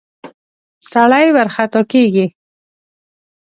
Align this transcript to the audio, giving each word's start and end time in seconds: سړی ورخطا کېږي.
سړی 0.91 1.25
ورخطا 1.35 1.81
کېږي. 1.91 2.25